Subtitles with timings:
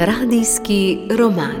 [0.00, 1.54] Radijski roman.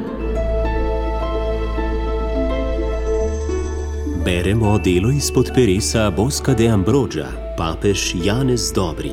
[4.24, 7.26] Beremo delo izpod peresa Boska de Ambroža,
[7.58, 9.12] papež Janez Dobri.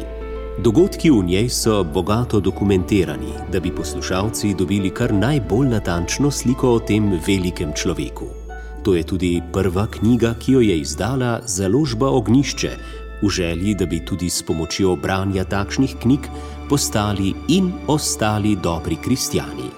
[0.59, 6.79] Dogodki v njej so bogato dokumentirani, da bi poslušalci dobili kar najbolj natančno sliko o
[6.79, 8.25] tem velikem človeku.
[8.83, 12.69] To je tudi prva knjiga, ki jo je izdala založba Ognišče,
[13.23, 16.19] v želji, da bi tudi s pomočjo branja takšnih knjig
[16.69, 19.69] postali in ostali dobri kristijani.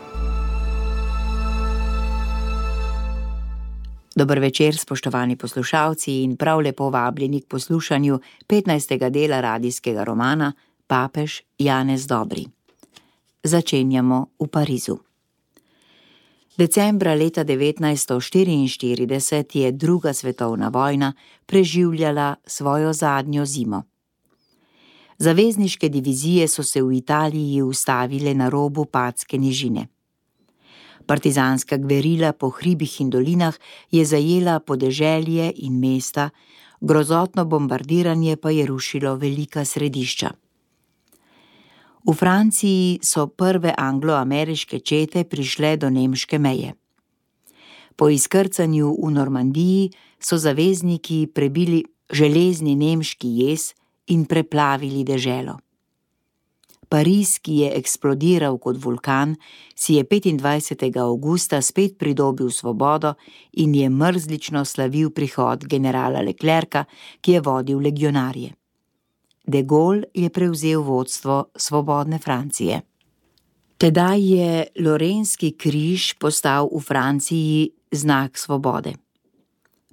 [4.15, 9.09] Dobro večer, spoštovani poslušalci, in prav lepo vabljeni k poslušanju 15.
[9.09, 10.53] dela radijskega romana
[10.87, 12.45] Papež Janez Dobri.
[13.43, 14.97] Začenjamo v Parizu.
[16.57, 21.13] Decembra leta 1944 je druga svetovna vojna
[21.45, 23.83] preživljala svojo zadnjo zimo.
[25.17, 29.87] Zavezniške divizije so se v Italiji ustavile na robu Patske nižine.
[31.05, 33.55] Partizanska gverila po hribih in dolinah
[33.91, 36.29] je zajela podeželje in mesta,
[36.81, 40.44] grozotno bombardiranje pa je rušilo velika središča.
[42.05, 46.75] V Franciji so prve anglo-ameriške čete prišle do nemške meje.
[47.97, 49.89] Po izkrcanju v Normandiji
[50.21, 51.81] so zavezniki prebili
[52.13, 53.73] železni nemški jez
[54.13, 55.57] in preplavili deželo.
[56.89, 59.33] Pariz, ki je eksplodiral kot vulkan,
[59.73, 60.77] si je 25.
[61.01, 63.15] augusta spet pridobil svobodo
[63.57, 66.85] in je mrzlično slavil prihod generala Leclerca,
[67.21, 68.53] ki je vodil legionarje.
[69.47, 72.81] De Gaulle je prevzel vodstvo svobodne Francije.
[73.77, 78.95] Tedaj je Lorenski križ postal v Franciji znak svobode.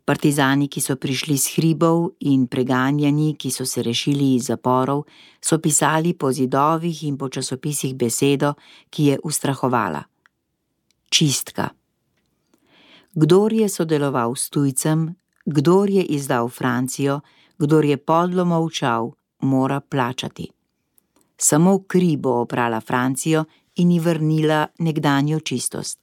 [0.04, 5.04] Partizani, ki so prišli z hribov, in preganjani, ki so se rešili iz zaporov,
[5.38, 8.54] so pisali po zidovih in po časopisih besedo,
[8.90, 10.02] ki je ustrahovala:
[11.10, 11.70] Čistka.
[13.14, 15.14] Kdor je sodeloval s tujcem,
[15.44, 17.20] kdor je izdal Francijo,
[17.58, 20.48] kdor je podlo molčal, mora plačati.
[21.36, 23.44] Samo kri bo oprala Francijo
[23.76, 25.98] in ji vrnila nekdanjo čistost.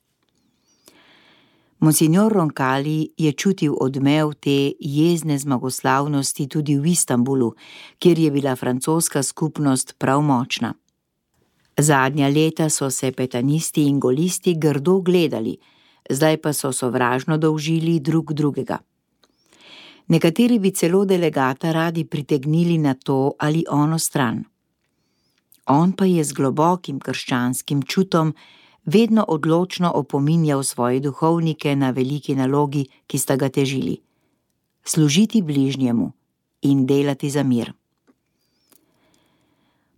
[1.80, 7.54] Monsignor Roncalli je čutil odmev te jezne zmagoslavnosti tudi v Istanbulu,
[8.00, 10.74] kjer je bila francoska skupnost prav močna.
[11.78, 15.58] Zadnja leta so se petanisti in golisti grdo gledali,
[16.10, 18.78] zdaj pa so sovražno dolžili drug drugega.
[20.09, 24.44] Nekateri bi celo delegata radi pritegnili na to ali ono stran.
[25.66, 28.34] On pa je z globokim krščanskim čutom
[28.86, 34.00] vedno odločno opominjal svoje duhovnike na veliki nalogi, ki sta ga težili:
[34.84, 36.12] služiti bližnjemu
[36.62, 37.74] in delati za mir.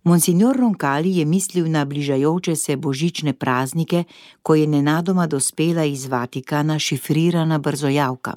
[0.04, 4.04] Monsignor Roncalli je mislil na bližajoče se božične praznike,
[4.42, 8.34] ko je nenadoma dospela iz Vatikana šifrirana brzojavka.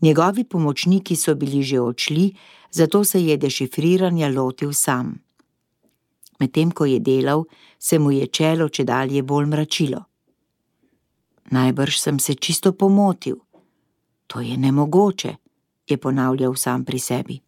[0.00, 2.34] Njegovi pomočniki so bili že odšli,
[2.70, 5.14] zato se je dešifriranja lotil sam.
[6.40, 7.44] Medtem ko je delal,
[7.78, 10.04] se mu je čelo če dalje bolj mračilo.
[11.50, 13.36] Najbrž sem se čisto pomotil.
[14.26, 15.34] To je nemogoče,
[15.88, 17.40] je ponavljal sam pri sebi.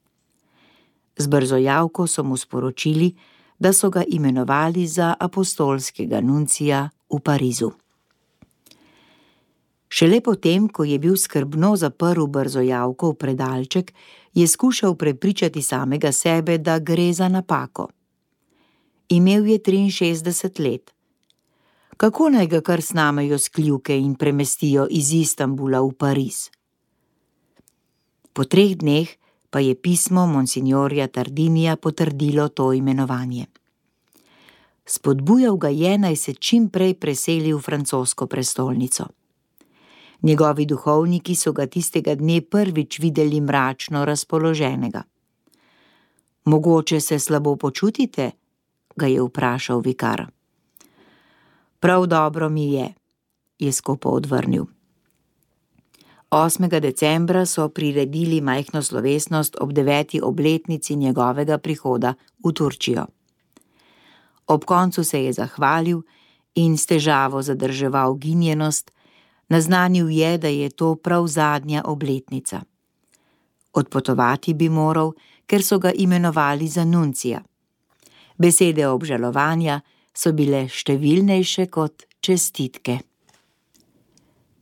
[1.17, 3.15] Z brzojavko so mu sporočili,
[3.59, 7.71] da so ga imenovali za apostolskega nuncija v Parizu.
[9.89, 13.93] Šele potem, ko je bil skrbno zaprl brzojavko v predalček,
[14.35, 17.89] je skušal prepričati samega sebe, da gre za napako.
[19.09, 20.93] Imel je 63 let.
[21.97, 26.51] Kako naj ga kar snamejo s kljuke in premestijo iz Istanbula v Pariz?
[28.33, 29.09] Po treh dneh
[29.51, 33.47] pa je pismo monsignorja Tardinija potrdilo to imenovanje.
[34.87, 39.07] Spodbujal ga je, naj se čim prej preseli v francosko prestolnico.
[40.23, 45.03] Njegovi duhovniki so ga tistega dne prvič videli mračno razpoloženega.
[46.45, 48.31] Mogoče se slabo počutite?
[48.97, 50.27] ga je vprašal vikar.
[51.81, 52.95] Prav dobro mi je,
[53.59, 54.65] je skopo odvrnil.
[56.31, 56.81] 8.
[56.81, 62.15] decembra so priredili majhno slovesnost ob deveti obletnici njegovega prihoda
[62.45, 63.07] v Turčijo.
[64.47, 66.03] Ob koncu se je zahvalil
[66.55, 68.91] in s težavo zadrževal ginjenost,
[69.49, 72.63] Naznanil je, da je to prav zadnja obletnica.
[73.73, 75.13] Odpotovati bi moral,
[75.47, 77.43] ker so ga imenovali za nuncija.
[78.39, 79.81] Besede obžalovanja
[80.15, 82.99] so bile številnejše kot čestitke.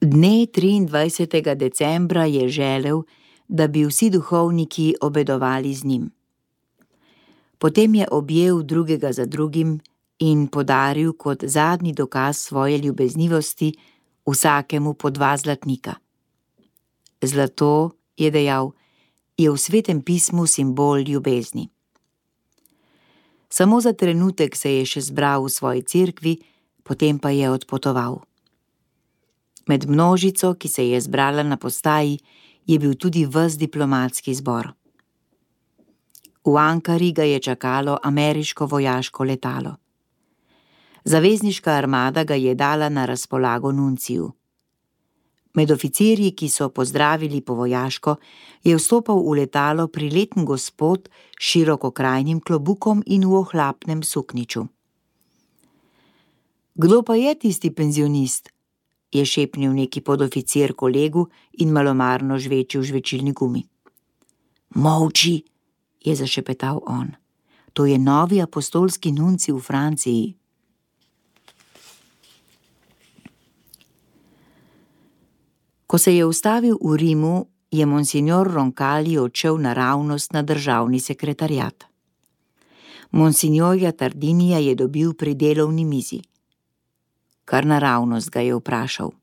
[0.04, 1.54] Dne 23.
[1.56, 3.02] decembra je želel,
[3.48, 6.10] da bi vsi duhovniki obedovali z njim.
[7.58, 9.80] Potem je objel drugega za drugim
[10.18, 13.72] in podaril kot zadnji dokaz svoje ljubeznivosti
[14.26, 15.94] vsakemu po dva zlatnika.
[17.22, 18.72] Zlato, je dejal,
[19.36, 21.68] je v svetem pismu simbol ljubezni.
[23.48, 26.34] Samo za trenutek se je še zbral v svoji cerkvi,
[26.82, 28.22] potem pa je odpotoval.
[29.66, 32.18] Med množico, ki se je zbrala na postaji,
[32.66, 34.74] je bil tudi vz diplomatski zbor.
[36.44, 39.83] V Ankari ga je čakalo ameriško vojaško letalo.
[41.04, 44.32] Zavezniška armada ga je dala na razpolago nunciju.
[45.54, 48.16] Med oficirji, ki so pozdravili po vojaško,
[48.64, 54.66] je vstopal v letalo prileten gospod s širokokrajnim klobukom in v ohlapnem sukniču.
[56.74, 58.54] Kdo pa je tisti penzionist?
[59.14, 61.28] je šepnil neki podoficir kolegu
[61.62, 63.62] in malomarno žvečil žvečilni gumi.
[64.74, 65.42] Molči,
[66.04, 67.14] je zašepetal on.
[67.72, 70.34] To je novi apostolski nunci v Franciji.
[75.94, 81.84] Ko se je ustavil v Rimu, je monsignor Roncalli odšel naravnost na državni sekretarjat.
[83.10, 86.18] Monsignorja Tardinija je dobil pri delovni mizi.
[87.44, 89.14] Kar naravnost ga je vprašal: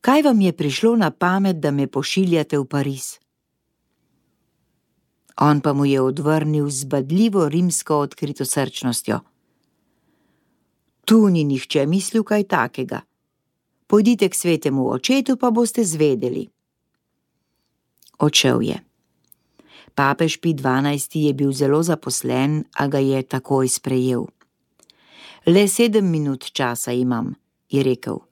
[0.00, 3.16] Kaj vam je prišlo na pamet, da me pošiljate v Pariz?
[5.40, 9.20] On pa mu je odvrnil z badljivo rimsko odkritosrčnostjo:
[11.04, 13.00] Tu ni nihče mislil kaj takega.
[13.90, 16.46] Pojdite k svetemu očetu, pa boste zvedeli.
[18.22, 18.78] Odšel je.
[19.98, 24.30] Papež Pi XII je bil zelo zaposlen, a ga je takoj sprejel.
[25.50, 27.34] Le sedem minut časa imam,
[27.66, 28.22] je rekel.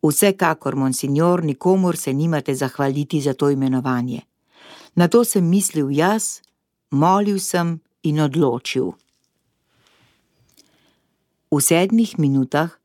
[0.00, 4.22] Vsekakor, monsignor, nikomor se nimate zahvaliti za to imenovanje.
[4.96, 6.40] Na to sem mislil jaz,
[6.90, 8.96] molil sem in odločil.
[11.50, 12.77] V sedmih minutah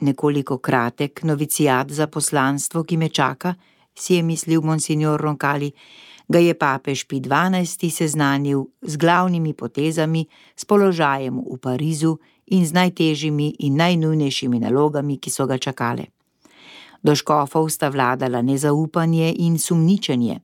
[0.00, 3.54] nekoliko kratek novicijat za poslanstvo, ki me čaka,
[3.94, 5.72] si je mislil monsignor Roncalli,
[6.28, 12.72] ga je papež Pi XII seznanil z glavnimi potezami, s položajem v Parizu in z
[12.72, 16.12] najtežjimi in najnujnejšimi nalogami, ki so ga čakale.
[17.02, 20.40] Do škofov sta vladala nezaupanje in sumničenje.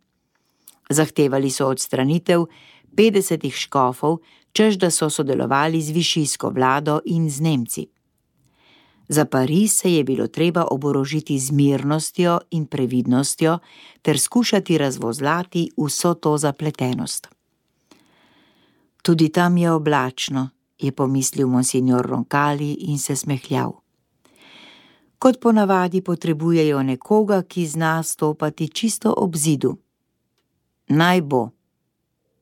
[0.90, 2.46] Zahtevali so odstranitev
[2.94, 4.22] 50 škofov,
[4.52, 7.93] čež da so sodelovali z višijsko vlado in z Nemci.
[9.08, 13.58] Za Pariz se je bilo treba oborožiti z mirnostjo in previdnostjo
[14.02, 17.28] ter skušati razvozlati vso to zapletenost.
[19.02, 20.48] Tudi tam je oblačno,
[20.78, 23.72] je pomislil monsignor Roncalli in se smehljal.
[25.18, 29.76] Kot ponavadi potrebujejo nekoga, ki zna stopati čisto ob zidu.
[30.88, 31.50] Naj bo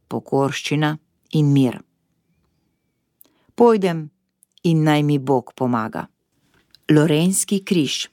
[0.08, 0.96] pokorščina
[1.32, 1.80] in mir.
[3.54, 4.10] Pojdem
[4.62, 6.11] in naj mi Bog pomaga.
[6.90, 8.08] Lorenski križ.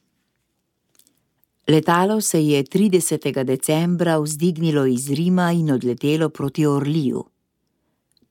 [1.68, 3.44] Letalo se je 30.
[3.44, 7.24] decembra vzdignilo iz Rima in odletelo proti Orliju.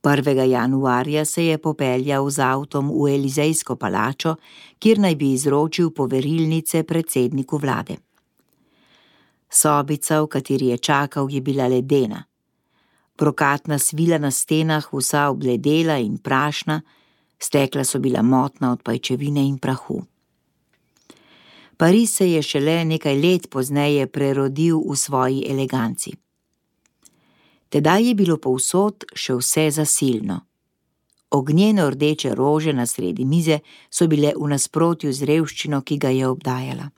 [0.02, 0.42] 1.
[0.42, 4.36] januarja se je popeljal z avtom v Elizejsko palačo,
[4.78, 7.96] kjer naj bi izročil poverilnice predsedniku vlade.
[9.50, 12.24] Sobica, v kateri je čakal, je bila ledena.
[13.16, 16.80] Prokatna svila na stenah vsa obledela in prašna,
[17.38, 20.06] stekla so bila motna od pajčevine in prahu.
[21.78, 26.12] Pariz se je šele nekaj let pozneje prerodil v svoji eleganci.
[27.68, 30.40] Tedaj je bilo povsod še vse zasilno.
[31.30, 36.26] Ognjeno rdeče rože na sredi mize so bile v nasprotju z revščino, ki ga je
[36.26, 36.90] obdajala.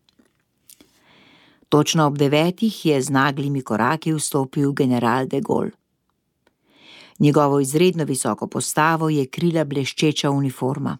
[1.68, 5.76] Točno ob devetih je z naglimi koraki vstopil general de Gaulle.
[7.18, 10.98] Njegovo izredno visoko postavo je krila bleščeča uniforma.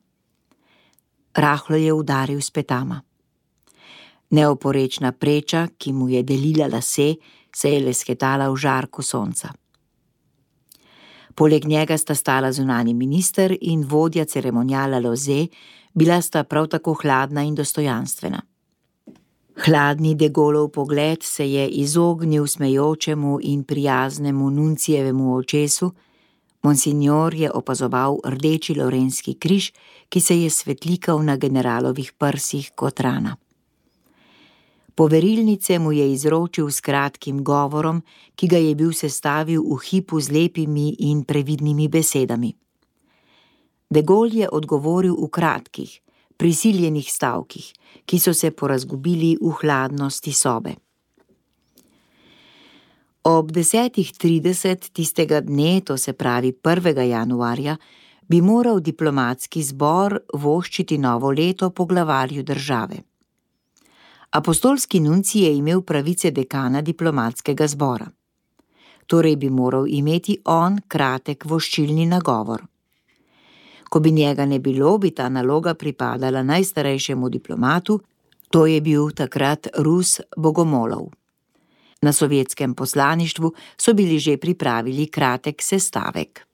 [1.35, 3.01] Rahlo je udaril s petama.
[4.31, 7.15] Neoporečna preča, ki mu je delila lase,
[7.57, 9.51] se je lesketala v žarku sonca.
[11.35, 15.47] Poleg njega sta stala zunani minister in vodja ceremonijala Loze,
[15.95, 18.43] bila sta prav tako hladna in dostojanstvena.
[19.65, 25.93] Hladni degolov pogled se je izognil smejočemu in prijaznemu nuncijevemu očesu,
[26.63, 29.73] monsignor je opazoval rdeči lorenski križ,
[30.09, 33.37] ki se je svetlikal na generalovih prsih kot rana.
[35.01, 38.03] Poverilnice mu je izročil s kratkim govorom,
[38.37, 42.51] ki ga je bil sestavil v hipu z lepimi in previdnimi besedami.
[43.89, 45.97] De Gaulle je odgovoril v kratkih,
[46.37, 47.73] prisiljenih stavkih,
[48.05, 50.77] ki so se porazgubili v hladnosti sobe.
[53.25, 57.01] Ob 10.30 tistega dne, to se pravi 1.
[57.09, 57.79] januarja,
[58.29, 63.10] bi moral diplomatski zbor voščiti novo leto po glavarju države.
[64.31, 68.07] Apostolski nunci je imel pravice dekana diplomatskega zbora.
[69.07, 72.63] Torej bi moral imeti on kratek voščilni nagovor.
[73.91, 78.01] Ko bi njega ne bilo, bi ta naloga pripadala najstarejšemu diplomatu,
[78.51, 81.11] to je bil takrat Rus Bogomolov.
[82.03, 86.47] Na sovjetskem poslaništvu so bili že pripravili kratek sestavek.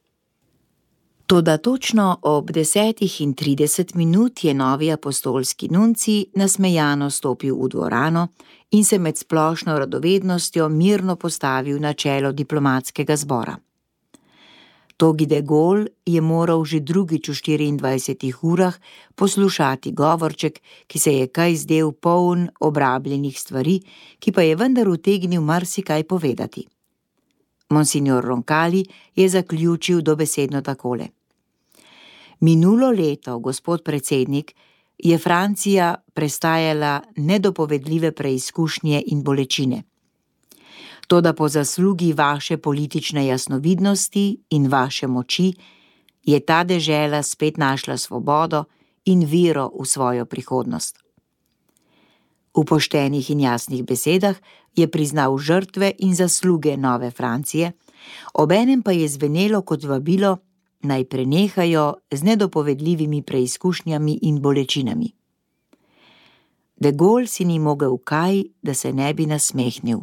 [1.27, 8.29] Toda točno ob desetih in trideset minut je novi apostolski nunci nasmejano stopil v dvorano
[8.71, 13.57] in se med splošno radovednostjo mirno postavil na čelo diplomatskega zbora.
[14.97, 18.79] Togi de Gaulle je moral že drugič v štiriindvajsetih urah
[19.15, 23.81] poslušati govorček, ki se je kaj zdel poln obrabljenih stvari,
[24.19, 26.67] ki pa je vendar utegnil marsikaj povedati.
[27.71, 31.09] Monsignor Roncalli je zaključil dobesedno takole:
[32.41, 34.55] Minulo leto, gospod predsednik,
[34.99, 39.83] je Francija prestajala nedopovedljive preizkušnje in bolečine.
[41.07, 45.53] Toda po zaslugi vaše politične jasnovidnosti in vaše moči
[46.23, 48.65] je ta dežela spet našla svobodo
[49.05, 51.06] in vero v svojo prihodnost.
[52.57, 54.37] V poštenih in jasnih besedah
[54.77, 57.73] je priznal žrtve in zasluge nove Francije,
[58.35, 60.39] obenem pa je zvenelo kot vabilo,
[60.83, 65.13] naj prenehajo z nedopovedljivimi preizkušnjami in bolečinami.
[66.77, 70.01] De Gaulle si ni mogel kaj, da se ne bi nasmehnil.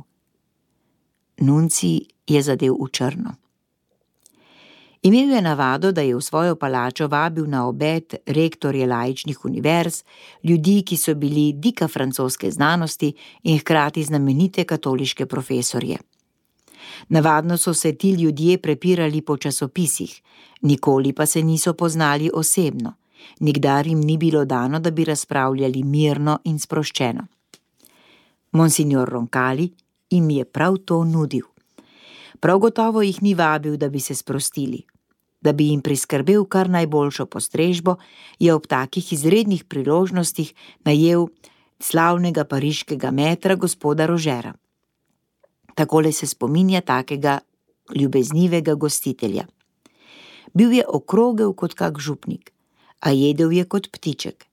[1.38, 3.43] Nunci je zadev v črno.
[5.04, 10.04] Imel je navado, da je v svojo palačo vabil na obed rektorje laičnih univerz,
[10.44, 15.98] ljudi, ki so bili dika francoske znanosti in hkrati znamenite katoliške profesorje.
[17.10, 20.22] Navadno so se ti ljudje prepirali po časopisih,
[20.62, 22.94] nikoli pa se niso poznali osebno,
[23.40, 27.28] nikdar jim ni bilo dano, da bi razpravljali mirno in sproščeno.
[28.52, 29.74] Monsignor Roncalli
[30.10, 31.46] jim je prav to nudil.
[32.40, 34.93] Prav gotovo jih ni vabil, da bi se sprostili.
[35.44, 37.98] Da bi jim priskrbel kar najboljšo postrežbo,
[38.40, 40.54] je ob takih izrednih priložnostih
[40.88, 41.28] najel
[41.80, 44.54] slavnega pariškega metra gospoda Rožera.
[45.76, 47.40] Takole se spominja takega
[47.96, 49.46] ljubeznivega gostitelja.
[50.54, 52.54] Bil je okrogel kot kak župnik,
[53.00, 54.46] a jedel je kot ptiček.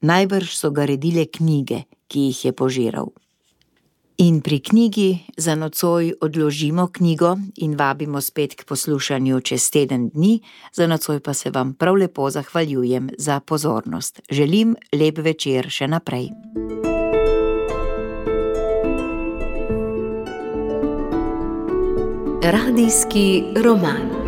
[0.00, 3.12] Najbrž so ga redile knjige, ki jih je požiral.
[4.18, 10.40] In pri knjigi za nocoj odložimo knjigo in vabimo spet k poslušanju čez teden dni,
[10.72, 14.20] za nocoj pa se vam prav lepo zahvaljujem za pozornost.
[14.30, 16.28] Želim lep večer še naprej.
[22.42, 24.21] Radijski roman.